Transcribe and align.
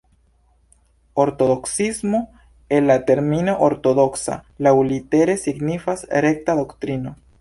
Ortodoksismo, 1.23 2.21
el 2.77 2.87
la 2.91 2.95
termino 3.11 3.55
"ortodoksa" 3.67 4.39
laŭlitere 4.69 5.37
signifas 5.47 6.03
"rekta 6.29 6.57
doktrino". 6.63 7.15